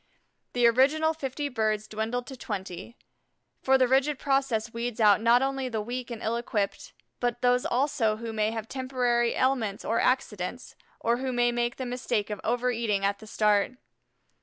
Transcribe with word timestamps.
The 0.53 0.65
original 0.65 1.13
fifty 1.13 1.47
birds 1.47 1.87
dwindled 1.87 2.25
to 2.25 2.35
twenty, 2.35 2.97
for 3.61 3.77
the 3.77 3.87
rigid 3.87 4.17
process 4.17 4.73
weeds 4.73 4.99
out 4.99 5.21
not 5.21 5.43
only 5.43 5.69
the 5.69 5.79
weak 5.79 6.09
and 6.09 6.23
ill 6.23 6.37
equipped, 6.37 6.93
but 7.19 7.43
those 7.43 7.67
also 7.67 8.15
who 8.17 8.33
may 8.33 8.49
have 8.49 8.67
temporary 8.67 9.33
ailments 9.33 9.85
or 9.85 9.99
accidents, 9.99 10.73
or 10.99 11.17
who 11.17 11.31
may 11.31 11.51
make 11.51 11.75
the 11.75 11.85
mistake 11.85 12.31
of 12.31 12.41
over 12.43 12.71
eating 12.71 13.05
at 13.05 13.19
the 13.19 13.27
start. 13.27 13.73